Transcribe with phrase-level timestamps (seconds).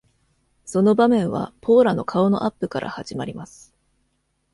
[0.65, 3.71] その場面はポーラの顔のアップから始まります。